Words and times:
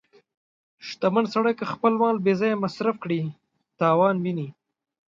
•شتمن 0.87 1.25
سړی 1.33 1.53
که 1.59 1.65
خپل 1.73 1.93
مال 2.01 2.15
بې 2.25 2.33
ځایه 2.39 2.61
مصرف 2.63 2.95
کړي، 3.03 3.21
تاوان 3.79 4.15
ویني. 4.23 4.47